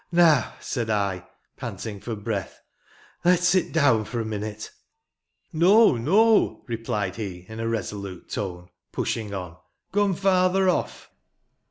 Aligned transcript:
"Now," 0.25 0.55
said 0.59 0.89
I, 0.89 1.27
panting 1.57 1.99
for 1.99 2.15
breath," 2.15 2.59
let's 3.23 3.47
sit 3.47 3.71
down 3.71 4.07
a 4.11 4.17
minute."" 4.25 4.71
No, 5.53 5.95
no 5.95 6.61
I" 6.63 6.65
replied 6.65 7.17
he 7.17 7.45
in 7.47 7.59
a 7.59 7.67
resolute 7.67 8.27
tone, 8.29 8.69
pushing 8.91 9.31
on; 9.31 9.57
"come 9.91 10.15
farther 10.15 10.67
off." 10.69 11.11